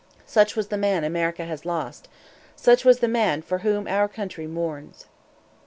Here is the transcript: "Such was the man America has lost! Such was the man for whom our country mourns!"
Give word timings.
"Such 0.25 0.55
was 0.55 0.69
the 0.69 0.79
man 0.79 1.03
America 1.03 1.45
has 1.45 1.63
lost! 1.63 2.07
Such 2.55 2.83
was 2.83 3.01
the 3.01 3.07
man 3.07 3.43
for 3.43 3.59
whom 3.59 3.85
our 3.87 4.07
country 4.07 4.47
mourns!" 4.47 5.05